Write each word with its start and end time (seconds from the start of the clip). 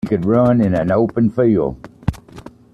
He 0.03 0.09
could 0.09 0.25
run 0.25 0.61
in 0.61 0.71
the 0.71 0.91
open 0.95 1.29
field. 1.29 1.87